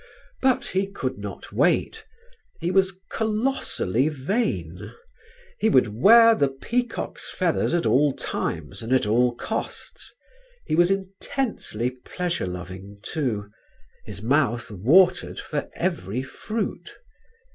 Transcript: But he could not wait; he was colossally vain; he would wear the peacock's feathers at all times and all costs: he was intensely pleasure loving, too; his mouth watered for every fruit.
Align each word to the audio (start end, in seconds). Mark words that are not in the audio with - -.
But 0.41 0.65
he 0.65 0.87
could 0.87 1.19
not 1.19 1.51
wait; 1.53 2.07
he 2.59 2.71
was 2.71 2.95
colossally 3.11 4.09
vain; 4.09 4.93
he 5.59 5.69
would 5.69 5.89
wear 5.89 6.33
the 6.33 6.47
peacock's 6.47 7.29
feathers 7.29 7.75
at 7.75 7.85
all 7.85 8.11
times 8.11 8.81
and 8.81 9.05
all 9.05 9.35
costs: 9.35 10.11
he 10.65 10.73
was 10.73 10.89
intensely 10.89 11.91
pleasure 11.91 12.47
loving, 12.47 12.97
too; 13.03 13.51
his 14.03 14.23
mouth 14.23 14.71
watered 14.71 15.39
for 15.39 15.69
every 15.75 16.23
fruit. 16.23 16.97